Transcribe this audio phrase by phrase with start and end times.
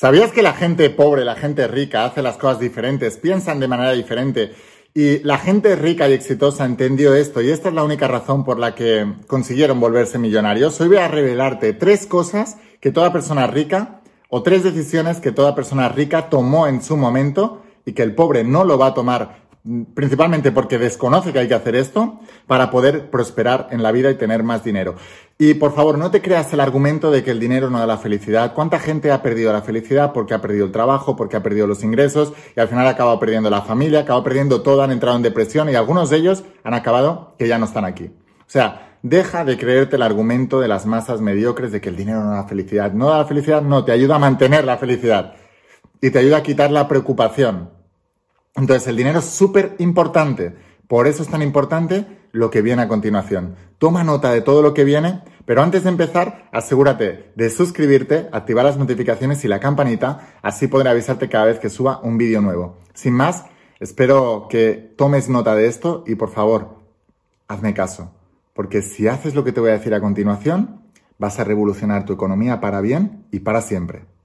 [0.00, 3.90] ¿Sabías que la gente pobre, la gente rica hace las cosas diferentes, piensan de manera
[3.90, 4.54] diferente?
[4.94, 8.60] Y la gente rica y exitosa entendió esto y esta es la única razón por
[8.60, 10.80] la que consiguieron volverse millonarios.
[10.80, 15.56] Hoy voy a revelarte tres cosas que toda persona rica o tres decisiones que toda
[15.56, 19.47] persona rica tomó en su momento y que el pobre no lo va a tomar
[19.94, 24.14] principalmente porque desconoce que hay que hacer esto para poder prosperar en la vida y
[24.14, 24.94] tener más dinero.
[25.38, 27.98] Y por favor, no te creas el argumento de que el dinero no da la
[27.98, 28.54] felicidad.
[28.54, 31.84] ¿Cuánta gente ha perdido la felicidad porque ha perdido el trabajo, porque ha perdido los
[31.84, 35.22] ingresos y al final ha acabado perdiendo la familia, acabado perdiendo todo, han entrado en
[35.22, 38.06] depresión y algunos de ellos han acabado que ya no están aquí?
[38.40, 42.24] O sea, deja de creerte el argumento de las masas mediocres de que el dinero
[42.24, 42.92] no da felicidad.
[42.92, 45.34] No da la felicidad, no, te ayuda a mantener la felicidad
[46.00, 47.77] y te ayuda a quitar la preocupación
[48.58, 50.54] entonces, el dinero es súper importante.
[50.88, 53.54] Por eso es tan importante lo que viene a continuación.
[53.78, 58.64] Toma nota de todo lo que viene, pero antes de empezar, asegúrate de suscribirte, activar
[58.64, 62.78] las notificaciones y la campanita, así podré avisarte cada vez que suba un vídeo nuevo.
[62.94, 63.44] Sin más,
[63.80, 66.78] espero que tomes nota de esto y por favor,
[67.46, 68.12] hazme caso,
[68.54, 70.82] porque si haces lo que te voy a decir a continuación,
[71.18, 74.17] vas a revolucionar tu economía para bien y para siempre.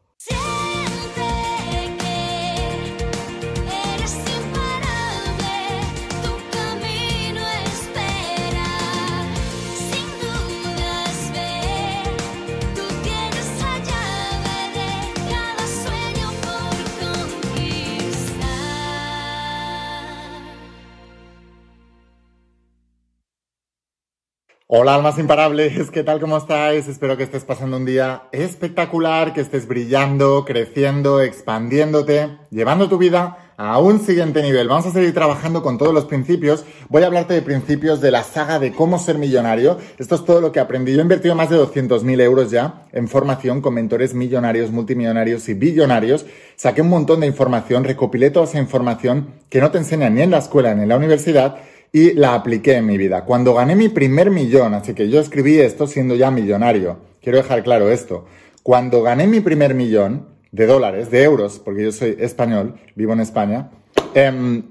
[24.76, 26.20] Hola almas imparables, ¿qué tal?
[26.20, 26.88] ¿Cómo estáis?
[26.88, 33.38] Espero que estés pasando un día espectacular, que estés brillando, creciendo, expandiéndote, llevando tu vida
[33.56, 34.68] a un siguiente nivel.
[34.68, 36.66] Vamos a seguir trabajando con todos los principios.
[36.90, 39.78] Voy a hablarte de principios de la saga de cómo ser millonario.
[40.00, 40.94] Esto es todo lo que aprendí.
[40.94, 45.54] Yo he invertido más de 200.000 euros ya en formación con mentores millonarios, multimillonarios y
[45.54, 46.26] billonarios.
[46.56, 50.32] Saqué un montón de información, recopilé toda esa información que no te enseñan ni en
[50.32, 51.58] la escuela ni en la universidad
[51.96, 53.24] y la apliqué en mi vida.
[53.24, 57.64] Cuando gané mi primer millón, así que yo escribí esto siendo ya millonario, quiero dejar
[57.64, 58.26] claro esto,
[58.64, 63.20] cuando gané mi primer millón de dólares, de euros, porque yo soy español, vivo en
[63.20, 63.70] España,
[64.16, 64.64] em,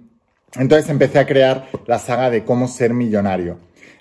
[0.56, 3.58] entonces empecé a crear la saga de cómo ser millonario.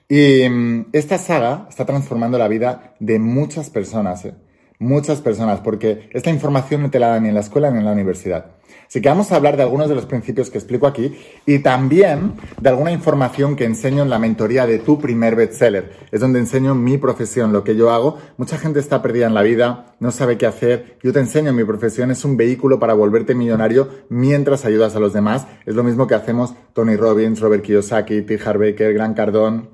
[0.10, 4.34] Y em, esta saga está transformando la vida de muchas personas, eh,
[4.80, 7.86] muchas personas, porque esta información no te la dan ni en la escuela ni en
[7.86, 8.48] la universidad.
[8.92, 12.34] Así que vamos a hablar de algunos de los principios que explico aquí y también
[12.60, 15.94] de alguna información que enseño en la mentoría de tu primer bestseller.
[16.12, 18.18] Es donde enseño mi profesión, lo que yo hago.
[18.36, 20.98] Mucha gente está perdida en la vida, no sabe qué hacer.
[21.02, 25.14] Yo te enseño mi profesión, es un vehículo para volverte millonario mientras ayudas a los
[25.14, 25.48] demás.
[25.66, 28.36] Es lo mismo que hacemos Tony Robbins, Robert Kiyosaki, T.
[28.36, 29.70] Baker, Grant Cardone,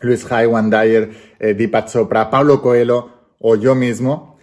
[0.00, 4.35] Luis High, Juan Dyer, eh, Deepak Chopra, Pablo Coelho o yo mismo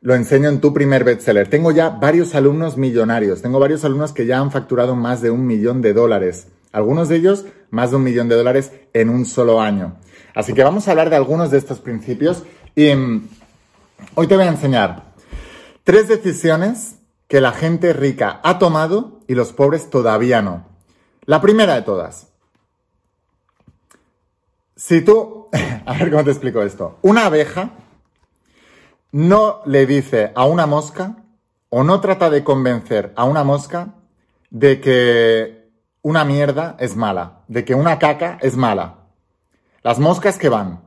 [0.00, 1.48] lo enseño en tu primer bestseller.
[1.48, 3.42] Tengo ya varios alumnos millonarios.
[3.42, 6.48] Tengo varios alumnos que ya han facturado más de un millón de dólares.
[6.72, 9.96] Algunos de ellos más de un millón de dólares en un solo año.
[10.34, 12.44] Así que vamos a hablar de algunos de estos principios
[12.74, 13.28] y mm,
[14.14, 15.14] hoy te voy a enseñar
[15.84, 20.66] tres decisiones que la gente rica ha tomado y los pobres todavía no.
[21.24, 22.28] La primera de todas.
[24.76, 25.48] Si tú,
[25.86, 26.98] a ver cómo te explico esto.
[27.02, 27.72] Una abeja
[29.12, 31.16] no le dice a una mosca
[31.70, 33.94] o no trata de convencer a una mosca
[34.50, 35.70] de que
[36.02, 39.06] una mierda es mala, de que una caca es mala.
[39.82, 40.82] Las moscas que van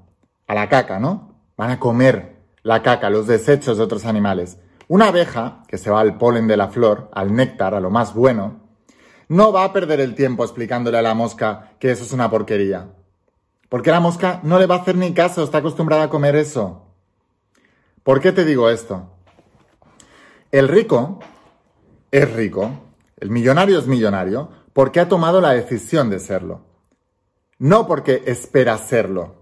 [0.47, 1.35] a la caca, ¿no?
[1.57, 4.57] Van a comer la caca, los desechos de otros animales.
[4.87, 8.13] Una abeja, que se va al polen de la flor, al néctar, a lo más
[8.13, 8.59] bueno,
[9.29, 12.89] no va a perder el tiempo explicándole a la mosca que eso es una porquería.
[13.69, 16.90] Porque la mosca no le va a hacer ni caso, está acostumbrada a comer eso.
[18.03, 19.09] ¿Por qué te digo esto?
[20.51, 21.19] El rico
[22.11, 22.71] es rico,
[23.17, 26.65] el millonario es millonario, porque ha tomado la decisión de serlo.
[27.59, 29.35] No porque espera serlo,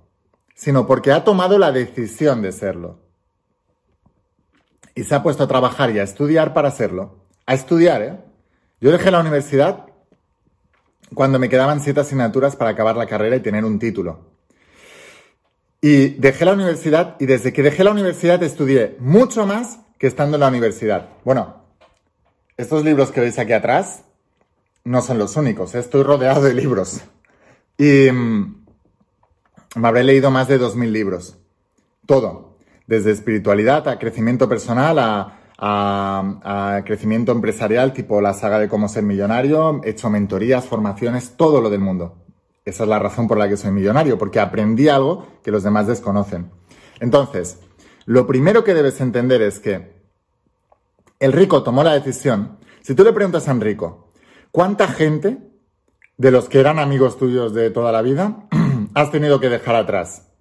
[0.54, 3.00] sino porque ha tomado la decisión de serlo.
[4.94, 7.26] Y se ha puesto a trabajar y a estudiar para serlo.
[7.46, 8.20] A estudiar, ¿eh?
[8.82, 9.86] Yo dejé la universidad
[11.14, 14.39] cuando me quedaban siete asignaturas para acabar la carrera y tener un título.
[15.82, 20.36] Y dejé la universidad y desde que dejé la universidad estudié mucho más que estando
[20.36, 21.10] en la universidad.
[21.24, 21.64] Bueno,
[22.58, 24.04] estos libros que veis aquí atrás
[24.84, 25.80] no son los únicos, ¿eh?
[25.80, 27.02] estoy rodeado de libros.
[27.78, 28.66] Y mm,
[29.76, 31.38] me habré leído más de 2.000 libros.
[32.06, 38.88] Todo, desde espiritualidad a crecimiento personal, a, a, crecimiento empresarial, tipo la saga de cómo
[38.90, 42.18] ser millonario, he hecho mentorías, formaciones, todo lo del mundo.
[42.70, 45.88] Esa es la razón por la que soy millonario, porque aprendí algo que los demás
[45.88, 46.52] desconocen.
[47.00, 47.60] Entonces,
[48.06, 49.98] lo primero que debes entender es que
[51.20, 52.60] El rico tomó la decisión.
[52.82, 54.10] Si tú le preguntas a Enrico,
[54.52, 55.38] ¿cuánta gente
[56.18, 58.48] de los que eran amigos tuyos de toda la vida
[58.94, 60.32] has tenido que dejar atrás?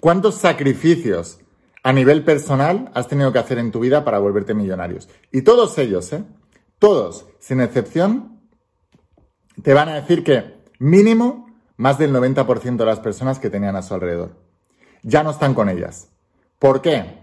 [0.00, 1.40] ¿Cuántos sacrificios
[1.82, 5.08] a nivel personal has tenido que hacer en tu vida para volverte millonarios?
[5.32, 6.22] Y todos ellos, ¿eh?
[6.78, 8.40] Todos, sin excepción,
[9.64, 13.82] te van a decir que mínimo más del 90% de las personas que tenían a
[13.82, 14.48] su alrededor
[15.02, 16.08] ya no están con ellas.
[16.58, 17.18] ¿Por qué?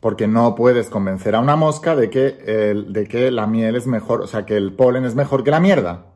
[0.00, 4.22] Porque no puedes convencer a una mosca de que, de que la miel es mejor,
[4.22, 6.06] o sea, que el polen es mejor que la mierda.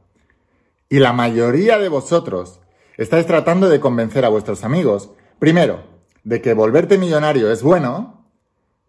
[0.89, 2.61] Y la mayoría de vosotros
[2.97, 5.83] estáis tratando de convencer a vuestros amigos, primero,
[6.23, 8.25] de que volverte millonario es bueno,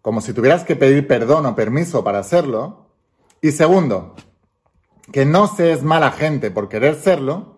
[0.00, 2.86] como si tuvieras que pedir perdón o permiso para hacerlo,
[3.42, 4.14] y segundo,
[5.12, 7.55] que no se es mala gente por querer serlo,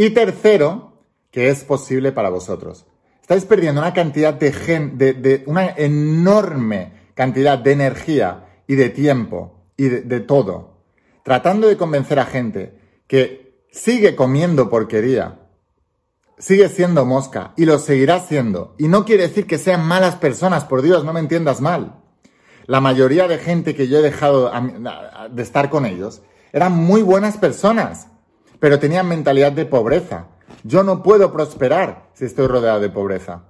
[0.00, 0.94] y tercero,
[1.30, 2.86] que es posible para vosotros.
[3.20, 9.62] Estáis perdiendo una cantidad de, gen, de, una enorme cantidad de energía y de tiempo
[9.76, 10.84] y de, todo,
[11.22, 15.40] tratando de convencer a gente que sigue comiendo porquería,
[16.38, 18.74] sigue siendo mosca y lo seguirá siendo.
[18.78, 22.00] Y no quiere decir que sean malas personas, por Dios, no me entiendas mal.
[22.64, 24.50] La mayoría de gente que yo he dejado
[25.30, 26.22] de estar con ellos
[26.54, 28.06] eran muy buenas personas,
[28.60, 30.26] pero tenían mentalidad de pobreza.
[30.62, 33.44] Yo no puedo prosperar si estoy rodeado de pobreza.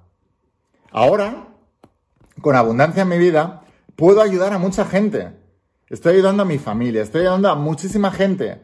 [0.93, 1.49] Ahora,
[2.41, 3.65] con abundancia en mi vida,
[3.97, 5.33] puedo ayudar a mucha gente.
[5.89, 8.61] Estoy ayudando a mi familia, estoy ayudando a muchísima gente.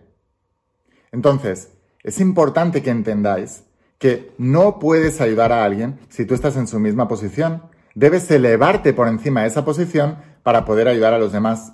[1.13, 1.73] Entonces,
[2.03, 3.65] es importante que entendáis
[3.99, 7.63] que no puedes ayudar a alguien si tú estás en su misma posición.
[7.95, 11.73] Debes elevarte por encima de esa posición para poder ayudar a los demás.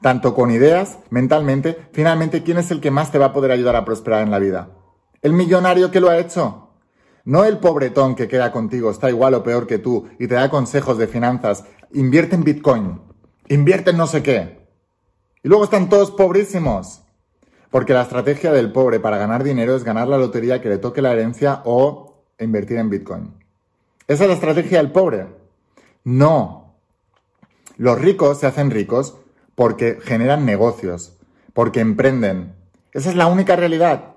[0.00, 3.74] Tanto con ideas, mentalmente, finalmente, ¿quién es el que más te va a poder ayudar
[3.74, 4.70] a prosperar en la vida?
[5.22, 6.70] El millonario que lo ha hecho.
[7.24, 10.50] No el pobretón que queda contigo, está igual o peor que tú y te da
[10.50, 11.64] consejos de finanzas.
[11.92, 13.00] Invierte en Bitcoin.
[13.48, 14.66] Invierte en no sé qué.
[15.42, 17.02] Y luego están todos pobrísimos.
[17.70, 21.02] Porque la estrategia del pobre para ganar dinero es ganar la lotería que le toque
[21.02, 23.34] la herencia o invertir en Bitcoin.
[24.06, 25.26] Esa es la estrategia del pobre.
[26.04, 26.76] No.
[27.76, 29.18] Los ricos se hacen ricos
[29.58, 31.18] porque generan negocios,
[31.52, 32.54] porque emprenden.
[32.92, 34.14] Esa es la única realidad.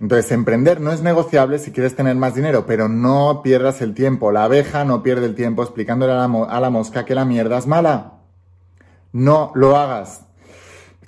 [0.00, 4.32] Entonces, emprender no es negociable si quieres tener más dinero, pero no pierdas el tiempo.
[4.32, 8.14] La abeja no pierde el tiempo explicándole a la, mosca que la mierda es mala.
[9.12, 10.22] No lo hagas.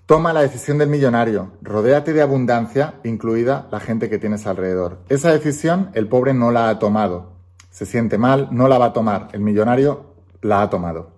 [0.06, 1.50] Toma la decisión del millonario.
[1.60, 5.00] Rodéate de abundancia, incluida la gente que tienes alrededor.
[5.08, 7.32] Esa decisión el pobre no la ha tomado.
[7.72, 9.26] Se siente mal, no la va a tomar.
[9.32, 11.10] El millonario la ha tomado.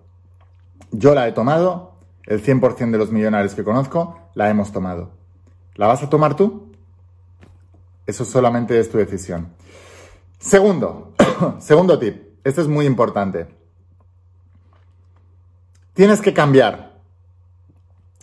[0.89, 5.11] Yo la he tomado, el 100% de los millonarios que conozco la hemos tomado.
[5.75, 6.71] ¿La vas a tomar tú?
[8.05, 9.53] Eso solamente es tu decisión.
[10.39, 11.13] Segundo,
[11.59, 12.29] segundo tip.
[12.43, 13.47] Esto es muy importante.
[15.93, 16.99] Tienes que cambiar.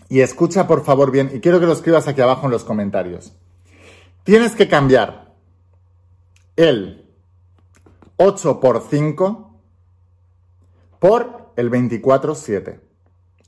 [0.09, 3.33] Y escucha por favor bien, y quiero que lo escribas aquí abajo en los comentarios.
[4.23, 5.35] Tienes que cambiar
[6.57, 7.09] el
[8.17, 9.61] 8 por 5
[10.99, 12.81] por el 24-7.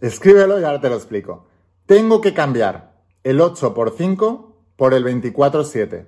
[0.01, 1.47] Escríbelo y ahora te lo explico.
[1.87, 2.93] Tengo que cambiar
[3.25, 6.07] el 8 por 5 por el 24-7.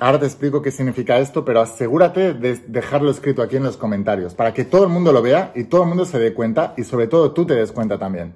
[0.00, 4.34] Ahora te explico qué significa esto, pero asegúrate de dejarlo escrito aquí en los comentarios
[4.34, 6.84] para que todo el mundo lo vea y todo el mundo se dé cuenta y
[6.84, 8.34] sobre todo tú te des cuenta también.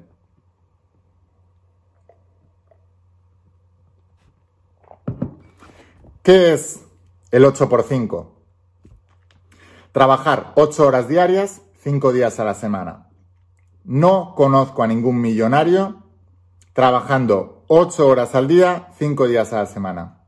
[6.23, 6.81] ¿Qué es
[7.31, 8.33] el 8 por 5?
[9.93, 13.12] Trabajar 8 horas diarias, 5 días a la semana.
[13.85, 16.03] No conozco a ningún millonario
[16.73, 20.21] trabajando 8 horas al día, 5 días a la semana.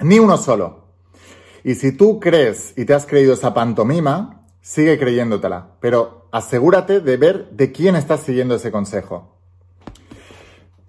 [0.00, 0.82] Ni uno solo.
[1.64, 7.16] Y si tú crees y te has creído esa pantomima, sigue creyéndotela, pero asegúrate de
[7.16, 9.36] ver de quién estás siguiendo ese consejo.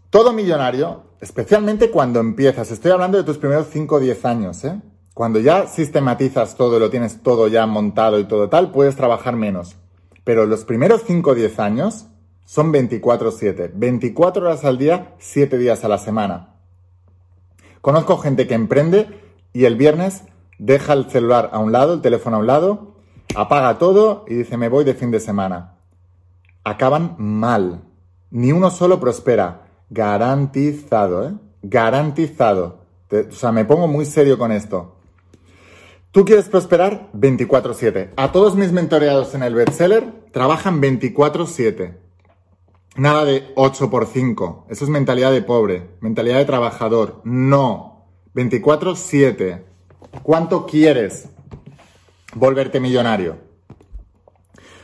[0.09, 4.79] Todo millonario, especialmente cuando empiezas, estoy hablando de tus primeros 5 o 10 años, ¿eh?
[5.13, 9.75] Cuando ya sistematizas todo, lo tienes todo ya montado y todo tal, puedes trabajar menos.
[10.23, 12.07] Pero los primeros 5 o 10 años
[12.45, 16.55] son 24/7, 24 horas al día, 7 días a la semana.
[17.81, 19.07] Conozco gente que emprende
[19.51, 20.23] y el viernes
[20.57, 22.95] deja el celular a un lado, el teléfono a un lado,
[23.35, 25.75] apaga todo y dice me voy de fin de semana.
[26.63, 27.81] Acaban mal.
[28.31, 29.67] Ni uno solo prospera.
[29.89, 31.33] Garantizado, ¿eh?
[31.61, 32.79] Garantizado.
[33.11, 34.95] o sea, me pongo muy serio con esto.
[36.11, 37.09] ¿Tú quieres prosperar?
[37.13, 38.11] 24/7.
[38.15, 41.97] A todos mis mentoreados en el bestseller trabajan 24/7.
[42.95, 44.67] Nada de 8 por 5.
[44.69, 47.21] Eso es mentalidad de pobre, mentalidad de trabajador.
[47.23, 48.05] No.
[48.35, 49.65] 24/7.
[50.21, 51.29] ¿Cuánto quieres
[52.35, 53.37] volverte millonario?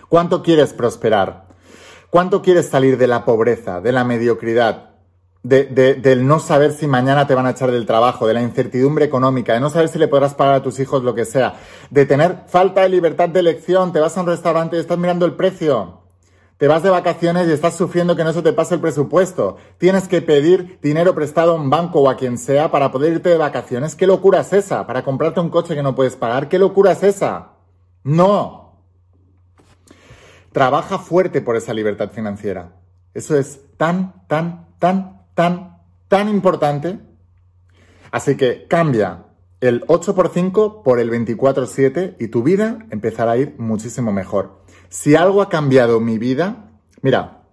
[0.08, 1.48] ¿Cuánto quieres prosperar?
[2.10, 4.90] ¿Cuánto quieres salir de la pobreza, de la mediocridad,
[5.44, 9.06] de, del no saber si mañana te van a echar del trabajo, de la incertidumbre
[9.06, 11.60] económica, de no saber si le podrás pagar a tus hijos lo que sea,
[11.92, 15.28] de tener falta de libertad de elección, te vas a un restaurante y estás mirando
[15.28, 16.02] el precio,
[16.60, 20.08] te vas de vacaciones y estás sufriendo que no se te pase el presupuesto, tienes
[20.08, 23.38] que pedir dinero prestado a un banco o a quien sea para poder irte de
[23.38, 24.86] vacaciones, ¿qué locura es esa?
[24.86, 27.54] Para comprarte un coche que no puedes pagar, ¿qué locura es esa?
[28.04, 28.60] No,
[30.52, 32.74] Trabaja fuerte por esa libertad financiera.
[33.14, 37.00] Eso es tan, tan, tan, tan, tan importante.
[38.12, 39.26] Así que cambia
[39.62, 44.59] el 8 por 5 por el 24-7 y tu vida empezará a ir muchísimo mejor.
[44.90, 47.44] Si algo ha cambiado mi vida, mira,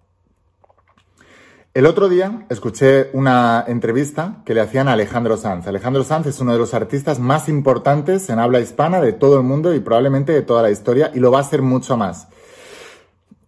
[1.74, 5.66] el otro día escuché una entrevista que le hacían a Alejandro Sanz.
[5.66, 9.42] Alejandro Sanz es uno de los artistas más importantes en habla hispana de todo el
[9.42, 12.28] mundo y probablemente de toda la historia y lo va a ser mucho más.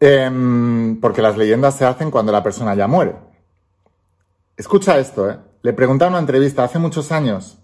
[0.01, 3.17] Em, porque las leyendas se hacen cuando la persona ya muere.
[4.59, 5.39] Escucha esto, ¿eh?
[5.63, 7.59] Le preguntaron en una entrevista hace muchos años,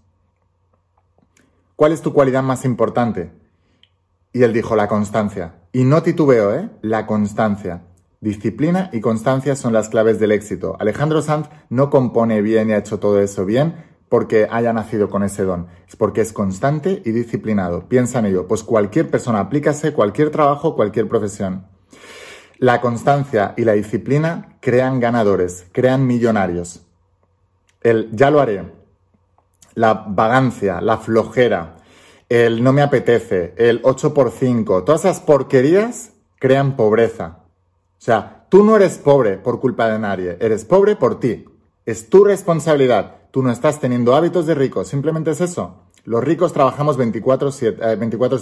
[1.77, 3.31] ¿cuál es tu cualidad más importante?
[4.33, 5.53] Y él dijo, la constancia.
[5.75, 6.71] Y no titubeo, ¿eh?
[6.83, 7.83] La constancia.
[8.21, 10.77] Disciplina y constancia son las claves del éxito.
[10.79, 13.75] Alejandro Sanz no compone bien y ha hecho todo eso bien
[14.09, 15.67] porque haya nacido con ese don.
[15.89, 17.89] Es porque es constante y disciplinado.
[17.89, 18.47] Piensa en ello.
[18.47, 21.67] Pues cualquier persona, aplícase cualquier trabajo, cualquier profesión.
[22.59, 26.87] La constancia y la disciplina crean ganadores, crean millonarios.
[27.81, 28.65] El ya lo haré,
[29.75, 31.79] la vagancia, la flojera,
[32.35, 37.45] el no me apetece, el 8 por 5, todas esas porquerías crean pobreza.
[37.97, 41.45] O sea, tú no eres pobre por culpa de nadie, eres pobre por ti.
[41.87, 43.17] Es tu responsabilidad.
[43.31, 45.83] Tú no estás teniendo hábitos de rico, simplemente es eso.
[46.05, 47.99] Los ricos trabajamos 24/7.
[47.99, 48.39] 24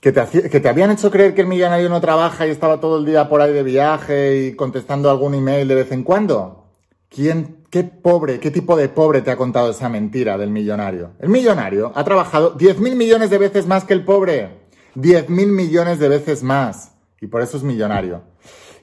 [0.00, 3.28] que te, habían hecho creer que el millonario no trabaja y estaba todo el día
[3.28, 6.64] por ahí de viaje y contestando algún email de vez en cuando.
[7.10, 11.12] ¿Quién, qué pobre, qué tipo de pobre te ha contado esa mentira del millonario?
[11.20, 14.60] El millonario ha trabajado 10.000 millones de veces más que el pobre.
[14.96, 16.92] 10.000 millones de veces más.
[17.20, 18.22] Y por eso es millonario.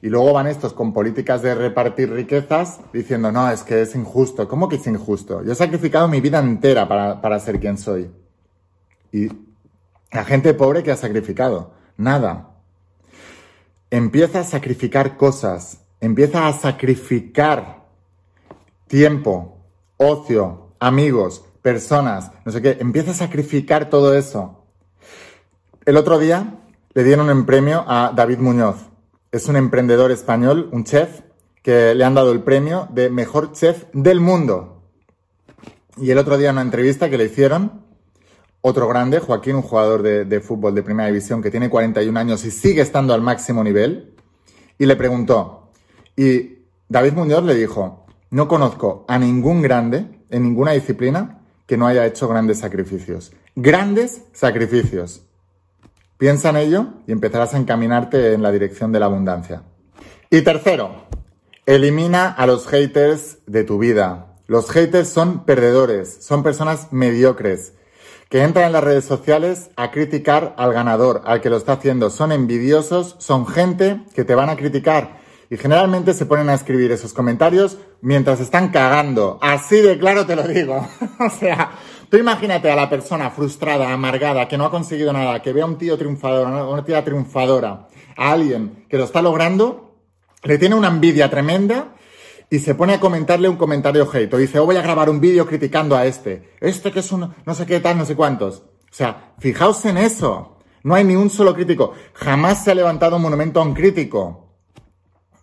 [0.01, 4.47] Y luego van estos con políticas de repartir riquezas diciendo, no, es que es injusto.
[4.47, 5.43] ¿Cómo que es injusto?
[5.43, 8.09] Yo he sacrificado mi vida entera para, para ser quien soy.
[9.11, 9.27] Y
[10.11, 11.71] la gente pobre que ha sacrificado.
[11.97, 12.51] Nada.
[13.89, 15.81] Empieza a sacrificar cosas.
[15.99, 17.86] Empieza a sacrificar
[18.87, 19.57] tiempo,
[19.97, 22.77] ocio, amigos, personas, no sé qué.
[22.79, 24.65] Empieza a sacrificar todo eso.
[25.85, 26.55] El otro día
[26.93, 28.77] le dieron un premio a David Muñoz.
[29.31, 31.21] Es un emprendedor español, un chef,
[31.61, 34.81] que le han dado el premio de mejor chef del mundo.
[35.97, 37.83] Y el otro día en una entrevista que le hicieron,
[38.61, 42.51] otro grande, Joaquín, un jugador de, fútbol de primera división que tiene 41 años y
[42.51, 44.13] sigue estando al máximo nivel,
[44.77, 45.71] y le preguntó,
[46.15, 51.87] y David Muñoz le dijo, no conozco a ningún grande en ninguna disciplina que no
[51.87, 53.31] haya hecho grandes sacrificios.
[53.55, 55.23] Grandes sacrificios.
[56.17, 59.63] Piensa en ello y empezarás a encaminarte en la dirección de la abundancia.
[60.29, 61.07] Y tercero,
[61.65, 64.35] elimina a los haters de tu vida.
[64.47, 67.73] Los haters son perdedores, son personas mediocres,
[68.29, 72.09] que entran en las redes sociales a criticar al ganador, al que lo está haciendo.
[72.09, 75.19] Son envidiosos, son gente que te van a criticar.
[75.49, 79.39] Y generalmente se ponen a escribir esos comentarios mientras están cagando.
[79.41, 80.85] Así de claro te lo digo.
[81.19, 81.71] o sea,
[82.09, 85.65] tú imagínate a la persona frustrada, amargada, que no ha conseguido nada, que ve a
[85.65, 87.87] un tío triunfador, una tía triunfadora,
[88.17, 89.95] a alguien que lo está logrando,
[90.43, 91.93] le tiene una envidia tremenda
[92.49, 94.33] y se pone a comentarle un comentario hate.
[94.33, 96.55] O dice, oh, voy a grabar un vídeo criticando a este.
[96.59, 98.63] Este que es un no sé qué tal, no sé cuántos.
[98.89, 100.57] O sea, fijaos en eso.
[100.83, 101.93] No hay ni un solo crítico.
[102.13, 104.46] Jamás se ha levantado un monumento a un crítico.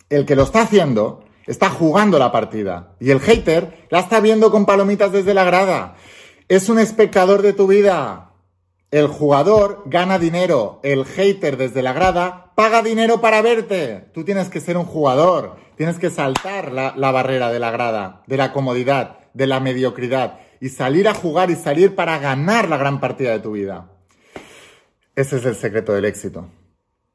[0.09, 2.95] El que lo está haciendo está jugando la partida.
[3.01, 5.97] Y el hater la está viendo con palomitas desde la grada.
[6.49, 8.33] Es un espectador de tu vida.
[8.91, 10.81] El jugador gana dinero.
[10.83, 14.11] El hater desde la grada paga dinero para verte.
[14.13, 15.57] Tú tienes que ser un jugador.
[15.77, 20.69] Tienes que saltar la, barrera de la grada, de la comodidad, de la mediocridad y
[20.69, 23.91] salir a jugar y salir para ganar la gran partida de tu vida.
[25.17, 26.49] Ese es el secreto del éxito.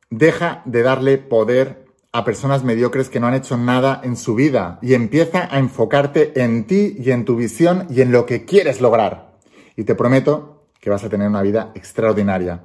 [0.10, 4.80] Deja de darle poder a personas mediocres que no han hecho nada en su vida
[4.82, 8.82] y empieza a enfocarte en ti y en tu visión y en lo que quieres
[8.82, 9.34] lograr.
[9.76, 12.62] Y te prometo que vas a tener una vida extraordinaria.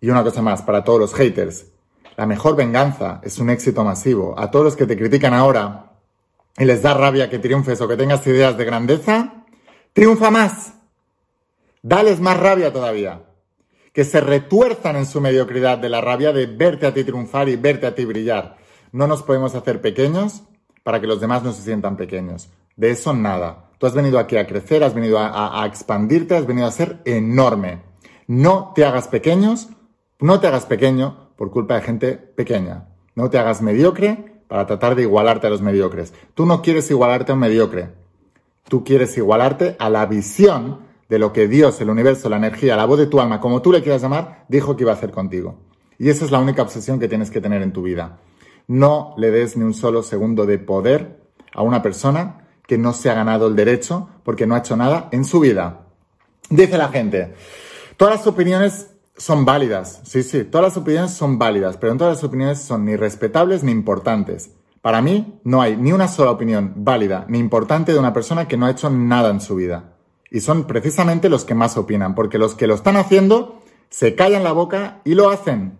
[0.00, 1.66] Y una cosa más, para todos los haters,
[2.16, 4.38] la mejor venganza es un éxito masivo.
[4.38, 5.92] A todos los que te critican ahora
[6.58, 9.44] y les da rabia que triunfes o que tengas ideas de grandeza,
[9.92, 10.74] triunfa más.
[11.82, 13.22] Dales más rabia todavía.
[13.92, 17.56] Que se retuerzan en su mediocridad de la rabia de verte a ti triunfar y
[17.56, 18.63] verte a ti brillar.
[18.94, 20.44] No nos podemos hacer pequeños
[20.84, 22.48] para que los demás no se sientan pequeños.
[22.76, 23.70] De eso nada.
[23.78, 27.82] Tú has venido aquí a crecer, has venido a, expandirte, has venido a ser enorme.
[28.28, 29.68] No te hagas pequeños,
[30.20, 32.86] no te hagas pequeño por culpa de gente pequeña.
[33.16, 36.14] No te hagas mediocre para tratar de igualarte a los mediocres.
[36.34, 37.90] Tú no quieres igualarte a un mediocre.
[38.68, 42.86] Tú quieres igualarte a la visión de lo que Dios, el universo, la energía, la
[42.86, 45.56] voz de tu alma, como tú le quieras llamar, dijo que iba a hacer contigo.
[45.98, 48.20] Y esa es la única obsesión que tienes que tener en tu vida.
[48.66, 51.20] No le des ni un solo segundo de poder
[51.54, 55.08] a una persona que no se ha ganado el derecho porque no ha hecho nada
[55.12, 55.86] en su vida.
[56.50, 57.34] Dice la gente,
[57.96, 60.00] todas las opiniones son válidas.
[60.04, 63.62] Sí, sí, todas las opiniones son válidas, pero no todas las opiniones son ni respetables
[63.62, 64.50] ni importantes.
[64.80, 68.56] Para mí no hay ni una sola opinión válida ni importante de una persona que
[68.56, 69.94] no ha hecho nada en su vida.
[70.30, 74.42] Y son precisamente los que más opinan, porque los que lo están haciendo se callan
[74.44, 75.78] la boca y lo hacen.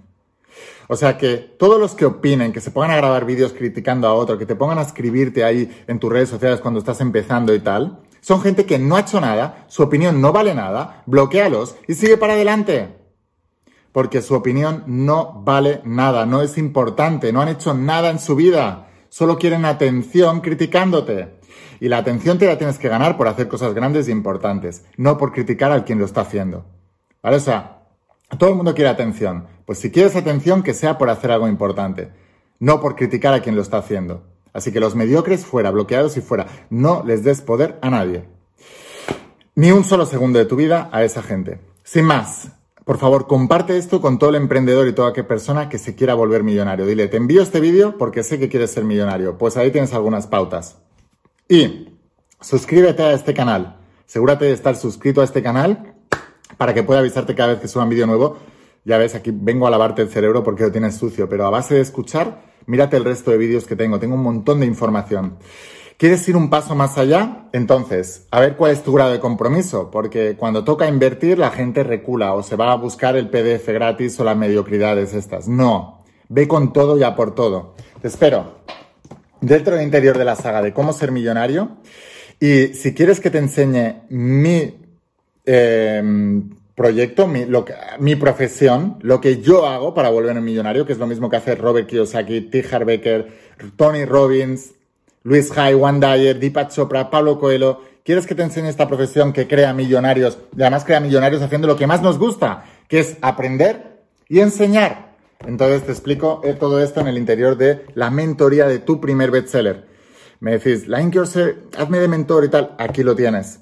[0.88, 4.14] O sea que todos los que opinen, que se pongan a grabar vídeos criticando a
[4.14, 7.60] otro, que te pongan a escribirte ahí en tus redes sociales cuando estás empezando y
[7.60, 11.94] tal, son gente que no ha hecho nada, su opinión no vale nada, bloquealos y
[11.94, 12.96] sigue para adelante.
[13.92, 18.34] Porque su opinión no vale nada, no es importante, no han hecho nada en su
[18.34, 21.38] vida, solo quieren atención criticándote.
[21.80, 25.18] Y la atención te la tienes que ganar por hacer cosas grandes e importantes, no
[25.18, 26.64] por criticar al quien lo está haciendo.
[27.22, 27.36] ¿Vale?
[27.36, 27.73] O sea,
[28.36, 29.46] todo el mundo quiere atención.
[29.66, 32.10] Pues si quieres atención, que sea por hacer algo importante,
[32.58, 34.22] no por criticar a quien lo está haciendo.
[34.52, 36.46] Así que los mediocres fuera, bloqueados y fuera.
[36.70, 38.24] No les des poder a nadie.
[39.56, 41.60] Ni un solo segundo de tu vida a esa gente.
[41.82, 42.48] Sin más,
[42.84, 46.14] por favor, comparte esto con todo el emprendedor y toda aquella persona que se quiera
[46.14, 46.86] volver millonario.
[46.86, 49.38] Dile, te envío este vídeo porque sé que quieres ser millonario.
[49.38, 50.78] Pues ahí tienes algunas pautas.
[51.48, 51.88] Y
[52.40, 53.78] suscríbete a este canal.
[54.06, 55.93] Asegúrate de estar suscrito a este canal
[56.56, 58.36] para que pueda avisarte cada vez que suba un vídeo nuevo.
[58.84, 61.74] Ya ves, aquí vengo a lavarte el cerebro porque lo tienes sucio, pero a base
[61.74, 63.98] de escuchar, mírate el resto de vídeos que tengo.
[63.98, 65.38] Tengo un montón de información.
[65.96, 67.48] ¿Quieres ir un paso más allá?
[67.52, 71.84] Entonces, a ver cuál es tu grado de compromiso, porque cuando toca invertir la gente
[71.84, 75.46] recula o se va a buscar el PDF gratis o las mediocridades estas.
[75.46, 77.74] No, ve con todo y a por todo.
[78.02, 78.64] Te espero
[79.40, 81.76] dentro del interior de la saga de cómo ser millonario
[82.40, 84.83] y si quieres que te enseñe mi
[85.46, 87.64] Em, proyecto, mi, lo
[88.00, 91.54] mi profesión, lo que yo hago para volverme millonario, que es lo mismo que hace
[91.54, 92.64] Robert Kiyosaki, T.
[92.84, 93.28] Becker,
[93.76, 94.72] Tony Robbins,
[95.22, 97.80] Luis Hay, Juan Dyer, Deepak Chopra, Pablo Coelho.
[98.04, 101.76] ¿Quieres que te enseñe esta profesión que crea millonarios y además crea millonarios haciendo lo
[101.76, 105.14] que más nos gusta, que es aprender y enseñar?
[105.46, 109.30] Entonces te explico eh, todo esto en el interior de la mentoría de tu primer
[109.30, 109.86] bestseller.
[110.40, 112.74] Me decís, Line Yourself, hazme de mentor y tal.
[112.78, 113.60] Aquí lo tienes.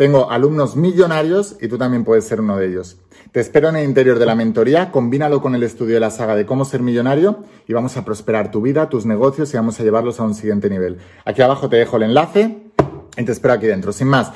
[0.00, 2.96] Tengo alumnos millonarios y tú también puedes ser uno de ellos.
[3.32, 6.36] Te espero en el interior de la mentoría, combínalo con el estudio de la saga
[6.36, 9.82] de cómo ser millonario y vamos a prosperar tu vida, tus negocios y vamos a
[9.82, 10.96] llevarlos a un siguiente nivel.
[11.26, 12.62] Aquí abajo te dejo el enlace
[13.14, 13.92] y te espero aquí dentro.
[13.92, 14.32] Sin más,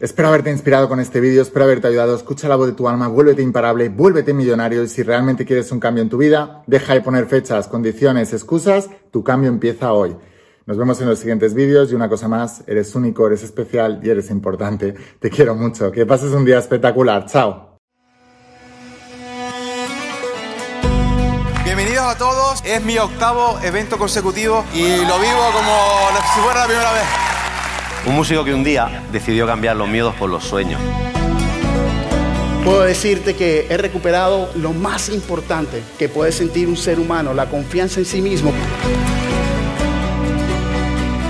[0.00, 2.16] espero haberte inspirado con este vídeo, espero haberte ayudado.
[2.16, 5.78] Escucha la voz de tu alma, vuélvete imparable, vuélvete millonario y si realmente quieres un
[5.78, 10.16] cambio en tu vida, deja de poner fechas, condiciones, excusas, tu cambio empieza hoy.
[10.66, 14.08] Nos vemos en los siguientes vídeos y una cosa más, eres único, eres especial y
[14.08, 14.94] eres importante.
[15.20, 15.92] Te quiero mucho.
[15.92, 17.26] Que pases un día espectacular.
[17.26, 17.76] Chao.
[21.64, 22.62] Bienvenidos a todos.
[22.64, 25.76] Es mi octavo evento consecutivo y lo vivo como
[26.34, 27.04] si fuera la primera vez.
[28.06, 30.80] Un músico que un día decidió cambiar los miedos por los sueños.
[32.64, 37.50] Puedo decirte que he recuperado lo más importante que puede sentir un ser humano, la
[37.50, 38.50] confianza en sí mismo.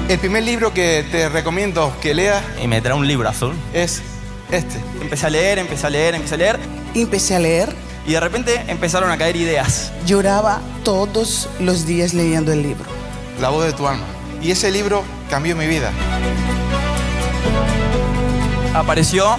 [0.07, 4.03] El primer libro que te recomiendo que leas y me trae un libro azul es
[4.51, 4.79] este.
[5.01, 6.61] Empecé a leer, empecé a leer, empecé a leer.
[6.95, 7.75] Empecé a leer.
[8.07, 9.93] Y de repente empezaron a caer ideas.
[10.05, 12.85] Lloraba todos los días leyendo el libro.
[13.41, 14.05] La voz de tu alma.
[14.43, 15.91] Y ese libro cambió mi vida.
[18.75, 19.39] Apareció